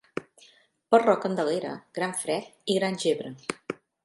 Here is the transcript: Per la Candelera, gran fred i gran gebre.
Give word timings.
Per 0.95 0.99
la 1.09 1.15
Candelera, 1.25 1.75
gran 1.99 2.17
fred 2.23 2.49
i 2.75 2.79
gran 2.81 2.99
gebre. 3.05 3.33